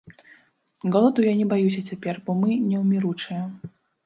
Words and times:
Голаду 0.95 1.19
я 1.25 1.33
не 1.41 1.45
баюся 1.51 1.83
цяпер, 1.89 2.15
бо 2.25 2.31
мы 2.41 2.57
неўміручыя. 2.71 3.45